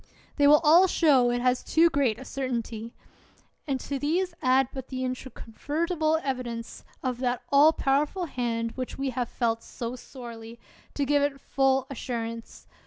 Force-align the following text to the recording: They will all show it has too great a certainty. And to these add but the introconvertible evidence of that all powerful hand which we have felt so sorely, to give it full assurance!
They 0.37 0.47
will 0.47 0.61
all 0.63 0.87
show 0.87 1.29
it 1.29 1.41
has 1.41 1.63
too 1.63 1.87
great 1.91 2.17
a 2.17 2.25
certainty. 2.25 2.95
And 3.67 3.79
to 3.81 3.99
these 3.99 4.33
add 4.41 4.67
but 4.73 4.87
the 4.87 5.03
introconvertible 5.03 6.19
evidence 6.23 6.83
of 7.03 7.19
that 7.19 7.43
all 7.51 7.71
powerful 7.71 8.25
hand 8.25 8.71
which 8.71 8.97
we 8.97 9.11
have 9.11 9.29
felt 9.29 9.61
so 9.61 9.95
sorely, 9.95 10.59
to 10.95 11.05
give 11.05 11.21
it 11.21 11.39
full 11.39 11.85
assurance! 11.91 12.65